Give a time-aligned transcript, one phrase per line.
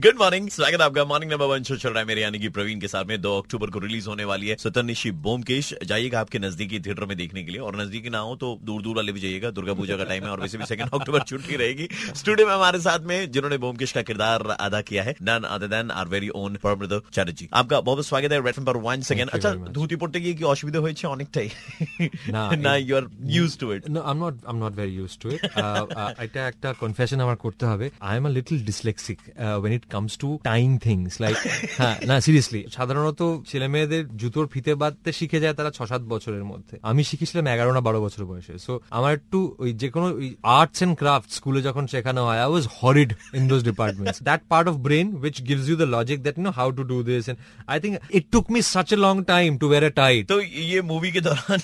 [0.00, 2.78] Good morning स्वागत आपका morning number one show चल रहा है मेरे यानी कि प्रवीण
[2.80, 6.78] के साथ में दो अक्टूबर को रिलीज होने वाली है सतरनिशी बोमकेश जाइएगा आपके नजदीकी
[6.86, 9.50] थिएटर में देखने के लिए और नजदीकी ना हो तो दूर दूर वाले भी जाइएगा
[9.58, 12.80] दुर्गा पूजा का टाइम है और वैसे भी सेकंड अक्टूबर छुट्टी रहेगी स्टूडियो में हमारे
[12.80, 16.56] साथ में जिन्होंने बोमकेश का किरदार अदा किया है none other than our very own
[16.64, 20.44] परमृद Chatterjee आपका बहुत स्वागत है रेड पर वन सेकंड अच्छा ধুতি পড়তে গিয়ে কি
[20.52, 21.48] অসুবিধা হয়েছে অনেকটাই
[22.30, 24.34] না, না you are used to it No, I'm not.
[24.48, 25.40] I'm not very used to it.
[25.44, 29.18] Uh, uh, এটা একটা কনফেশন আমার করতে হবে I am a little dyslexic
[29.60, 31.35] when it comes to tying things like
[31.79, 36.45] হ্যাঁ না সিরিয়াসলি সাধারণত ছেলে মেয়েদের জুতোর ফিতে বাঁধতে শিখে যায় তারা ছ সাত বছরের
[36.51, 40.07] মধ্যে আমি শিখেছিলাম এগারো না বারো বছর বয়সে সো আমার একটু ওই যে কোনো
[40.59, 44.65] আর্টস এন্ড ক্রাফট স্কুলে যখন শেখানো হয় I was horrid in those departments that part
[44.71, 47.77] of brain which gives you the logic that know how to do this and I
[47.83, 51.11] think it took me such a long time to wear a tie तो ये movie
[51.11, 51.61] के दौरान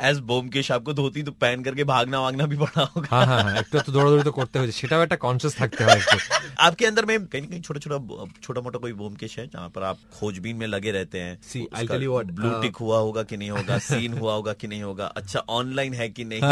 [0.00, 3.54] as Byomkesh आपको धोती तो पहन करके भागना वागना भी पड़ा होगा হ্যাঁ হ্যাঁ হ্যাঁ
[3.60, 6.18] একটু তো দৌড়াদৌড়ি তো করতে হয়েছে সেটাও একটা কনসিয়াস থাকতে হয় একটু
[6.66, 7.98] आपके अंदर में कहीं ना कहीं छोटा छोटा
[8.44, 11.90] छोटा मोटा कोई बोमकेश है जहाँ पर आप खोजबीन में लगे रहते हैं See, I'll
[11.92, 14.66] tell you what, blue uh, tick हुआ होगा कि नहीं होगा सीन हुआ होगा कि
[14.68, 16.42] नहीं होगा अच्छा ऑनलाइन है कि नहीं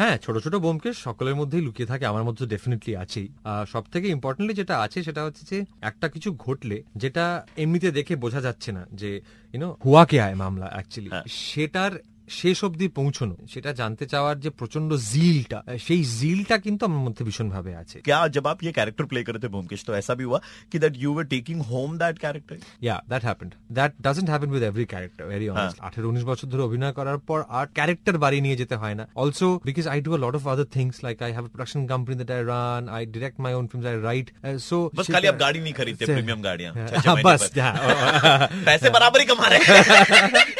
[0.00, 3.28] হ্যাঁ ছোট ছোট বোমকেশ সকলের মধ্যেই লুকিয়ে থাকে আমার মধ্যে ডেফিনেটলি আছেই
[3.72, 7.24] সব থেকে ইম্পর্টেন্টলি যেটা আছে সেটা হচ্ছে যে একটা কিছু ঘটলে যেটা
[7.64, 9.10] এমনিতে দেখে বোঝা যাচ্ছে না যে
[9.54, 11.10] ইউনো হুয়া কে আয় মামলা অ্যাকচুয়ালি
[11.42, 11.92] সেটার
[12.38, 17.48] শেষ অবধি পৌঁছনো সেটা জানতে চাওয়ার যে প্রচন্ড জিলটা সেই জিলটা কিন্তু আমার মধ্যে ভীষণ
[17.54, 20.38] ভাবে আছে क्या जब आप ये कैरेक्टर प्ले करते थे बोमकेश तो ऐसा भी हुआ
[20.72, 22.56] कि that you were taking home that character
[22.88, 23.52] Yeah, that happened.
[23.78, 25.76] That doesn't happen with every character, very honest.
[25.88, 29.48] আঠেরো উনিশ বছর ধরে অভিনয় করার পর আর ক্যারেক্টার বাড়ি নিয়ে যেতে হয় না also
[29.70, 32.42] because I do a lot of other things like I have production company that I
[32.52, 34.26] run I direct my own films I write
[34.68, 37.60] so बस खाली आप गाड़ी नहीं खरीदते प्रीमियम गाड़ियां छह छह हाँ, महीने बस पर।
[37.60, 40.51] हाँ, पैसे बराबर ही कमा रहे हैं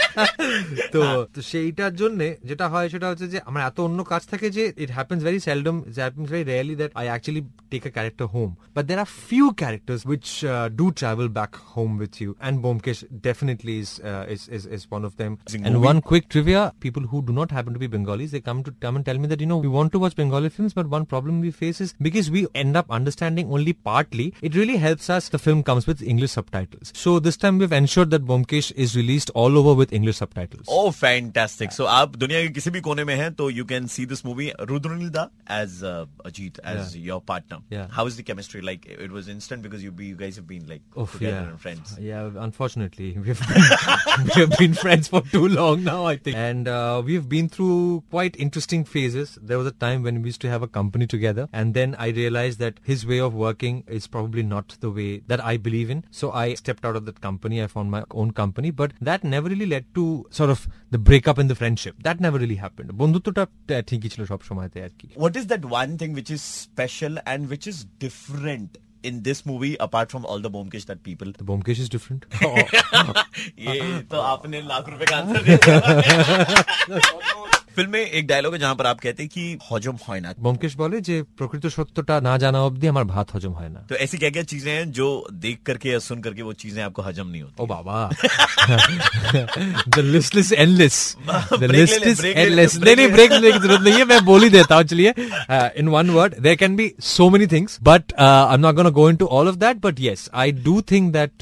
[0.95, 1.01] তো
[1.35, 4.91] তো সেইটার জন্য যেটা হয় সেটা হচ্ছে যে আমার এত অন্য কাজ থাকে যে it
[4.99, 7.43] happens very seldom it happens very rarely that I actually
[7.73, 10.27] take a character home but there are few characters which
[10.81, 15.05] do travel back home with you and Byomkesh definitely is, uh, is is is one
[15.09, 15.33] of them.
[15.39, 15.87] Amazing And movie.
[15.91, 18.97] one quick trivia: people who do not happen to be Bengalis, they come to come
[18.97, 21.41] and tell me that you know we want to watch Bengali films, but one problem
[21.41, 24.35] we face is because we end up understanding only partly.
[24.43, 25.29] It really helps us.
[25.29, 29.31] The film comes with English subtitles, so this time we've ensured that Bomkesh is released
[29.35, 30.67] all over with English subtitles.
[30.69, 31.73] Oh, fantastic!
[31.73, 34.53] So आप दुनिया के किसी भी कोने में हैं तो you can see this movie
[34.59, 37.59] Rudranilda as uh, Ajit as your partner.
[37.71, 37.87] Yeah.
[37.91, 38.87] How is the chemistry like?
[38.87, 41.49] It was instant because you be you guys have been like Oh, together yeah.
[41.49, 41.97] and friends.
[42.01, 43.63] Yeah, unfortunately, we've been,
[44.37, 46.37] we've been friends for too long now, I think.
[46.37, 49.39] And uh, we've been through quite interesting phases.
[49.43, 52.09] There was a time when we used to have a company together, and then I
[52.09, 56.05] realized that his way of working is probably not the way that I believe in.
[56.11, 57.63] So I stepped out of that company.
[57.63, 60.61] I found my own company, but that never really led to sort of
[60.91, 61.95] the breakup in the friendship.
[62.03, 62.89] That never really happened.
[63.03, 66.43] বন্ধুত্বটা আহ, ঠিকই ছিল সব সময়তে আর কি What is that one thing which is
[66.67, 68.71] special and which is different
[69.09, 71.29] in this movie apart from all the Bomkesh that people?
[71.41, 72.23] The Bomkesh is different.
[73.67, 73.77] ये
[74.13, 75.59] तो आपने लाख रुपए का आंसर दिया
[77.77, 79.43] फिल्म में एक डायलॉग है जहां पर आप कहते हैं कि
[79.73, 83.71] हजम হয় না বোমকেশ বলে যে প্রকৃত সত্যটা না জানা অবধি আমার ভাত হজম হয়
[83.75, 85.07] না तो ऐसी क्या क्या चीजें हैं जो
[85.45, 87.99] देख करके या सुन करके वो चीजें आपको हजम नहीं होती Oh, Baba.
[89.97, 90.99] the list is endless.
[91.53, 92.77] The Break list ले ले, is break ले ले, endless.
[92.79, 94.77] break नहीं नहीं ले ले। ब्रेक लेने की जरूरत नहीं है मैं बोल ही देता
[94.77, 95.15] हूँ चलिए
[95.79, 99.09] in one word there can be so many things but I am not gonna go
[99.11, 101.33] into all of that but yes I do think that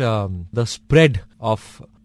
[0.54, 1.19] the spread
[1.54, 1.60] of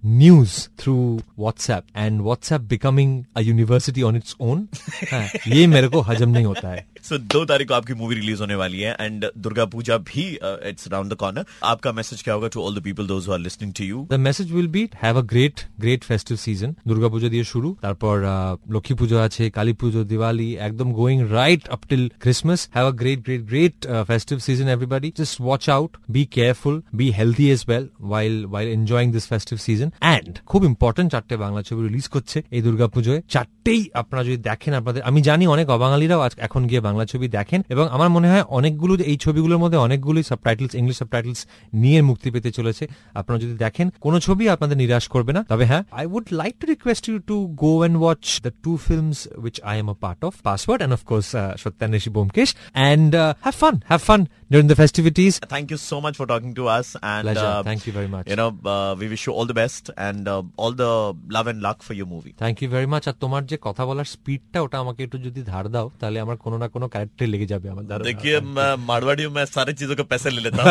[0.06, 4.68] news through WhatsApp and WhatsApp becoming a university on its own
[5.12, 8.39] हाँ, ये मेरे को हजम नहीं होता है सो दो तारीख को आपकी मूवी रिलीज
[8.41, 10.23] होने वाली है एंड दुर्गा पूजा भी
[10.69, 13.39] इट्स राउंड द कॉर्नर आपका मैसेज क्या होगा to all the people those who are
[13.41, 17.45] listening to you the message will be have a great great festive season Durga Pujo দিয়ে
[17.45, 18.33] শুরু তারপর আহ,
[18.69, 23.19] লক্ষ্মী পুজো আছে কালী পুজো দিওয়ালি একদম going right up till Christmas have a great
[23.25, 23.75] great great
[24.07, 29.07] festive season everybody just watch out be careful be healthy as well while while enjoying
[29.15, 34.21] this festive season and খুব important চারটে বাংলা ছবি release করছে এই দুর্গাপুজোয় চারটেই আপনারা
[34.23, 38.08] যদি দেখেন আপনাদের আমি জানি অনেক অবাঙালিরাও আজ এখন গিয়ে বাংলা ছবি দেখেন এবং আমার
[38.08, 43.40] মনে হয় অনেকগুলো এই ছবিগুলোর মধ্যে অনেকগুলোই সাবটাইটেলস ইংলিশ সাবটাইটেলস নিয়ে মুক্তি পেতে চলেছে। আপনারা
[43.40, 47.08] যদি দেখেন, কোন ছবি আপনাদের নিরাশ করবে না। তবে হ্যাঁ I would like to request
[47.08, 50.80] you to go and watch the two films which I am a part of Password
[50.80, 51.28] and of course
[51.62, 54.20] Satyanweshi Byomkesh and have fun have fun
[54.53, 57.49] during the festivities Thank you so much for talking to us and Pleasure.
[57.49, 58.25] uh, Thank you very much.
[58.31, 60.91] You know, uh, we wish you all the best and uh, all the
[61.37, 62.33] love and luck for your movie.
[62.41, 65.65] Thank you very much আর তোমার যে কথা বলার স্পিডটা ওটা আমাকে একটু যদি ধার
[65.75, 69.33] দাও তাহলে আমার কোনো না কোনো ক্যারেক্টারে লেগে যাবে আমার ধারণা। देखिए मैं मारवाड़ी हूँ
[69.39, 70.69] मैं सारी चीजों के पैसे ले लेता हूँ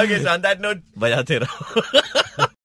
[0.00, 1.56] okay, so on that note, बजाते रहो